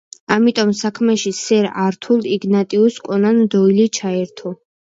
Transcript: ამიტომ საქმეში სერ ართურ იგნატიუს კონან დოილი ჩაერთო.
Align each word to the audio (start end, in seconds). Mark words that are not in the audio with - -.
ამიტომ 0.35 0.71
საქმეში 0.79 1.33
სერ 1.41 1.69
ართურ 1.83 2.25
იგნატიუს 2.39 2.99
კონან 3.09 3.41
დოილი 3.57 3.87
ჩაერთო. 4.01 4.57